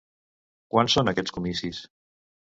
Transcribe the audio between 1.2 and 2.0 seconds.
comicis?